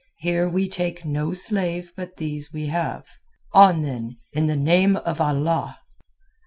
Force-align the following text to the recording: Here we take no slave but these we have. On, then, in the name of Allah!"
Here 0.17 0.49
we 0.49 0.67
take 0.67 1.05
no 1.05 1.35
slave 1.35 1.93
but 1.95 2.17
these 2.17 2.51
we 2.51 2.65
have. 2.69 3.05
On, 3.53 3.83
then, 3.83 4.17
in 4.33 4.47
the 4.47 4.57
name 4.57 4.95
of 4.97 5.21
Allah!" 5.21 5.77